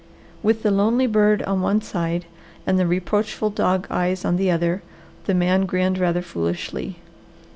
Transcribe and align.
With 0.41 0.63
the 0.63 0.71
lonely 0.71 1.05
bird 1.05 1.43
on 1.43 1.61
one 1.61 1.79
side, 1.79 2.25
and 2.65 2.79
the 2.79 2.87
reproachful 2.87 3.51
dog 3.51 3.85
eyes 3.91 4.25
on 4.25 4.35
the 4.37 4.49
other, 4.49 4.81
the 5.25 5.35
man 5.35 5.67
grinned 5.67 5.99
rather 5.99 6.23
foolishly. 6.23 6.95